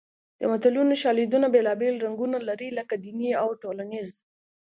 د 0.39 0.41
متلونو 0.51 0.93
شالیدونه 1.03 1.47
بېلابېل 1.55 1.95
رنګونه 2.05 2.37
لري 2.49 2.69
لکه 2.77 2.95
دیني 3.03 3.31
او 3.43 3.47
ټولنیز 3.61 4.09